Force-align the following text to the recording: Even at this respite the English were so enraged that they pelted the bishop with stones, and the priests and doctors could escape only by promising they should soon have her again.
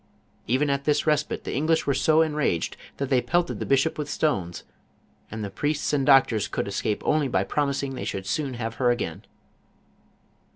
Even 0.47 0.71
at 0.71 0.85
this 0.85 1.05
respite 1.05 1.43
the 1.43 1.53
English 1.53 1.85
were 1.85 1.93
so 1.93 2.23
enraged 2.23 2.75
that 2.97 3.09
they 3.11 3.21
pelted 3.21 3.59
the 3.59 3.67
bishop 3.67 3.99
with 3.99 4.09
stones, 4.09 4.63
and 5.29 5.43
the 5.43 5.51
priests 5.51 5.93
and 5.93 6.07
doctors 6.07 6.47
could 6.47 6.67
escape 6.67 7.03
only 7.05 7.27
by 7.27 7.43
promising 7.43 7.93
they 7.93 8.03
should 8.03 8.25
soon 8.25 8.55
have 8.55 8.73
her 8.81 8.89
again. 8.89 9.23